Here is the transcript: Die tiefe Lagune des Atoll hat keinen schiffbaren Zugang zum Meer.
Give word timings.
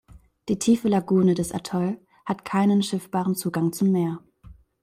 Die 0.49 0.57
tiefe 0.57 0.87
Lagune 0.87 1.35
des 1.35 1.51
Atoll 1.51 1.99
hat 2.25 2.43
keinen 2.43 2.81
schiffbaren 2.81 3.35
Zugang 3.35 3.71
zum 3.71 3.91
Meer. 3.91 4.17